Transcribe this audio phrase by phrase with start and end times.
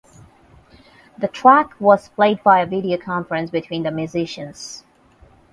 [1.19, 4.83] The track was played via video conference between the musicians.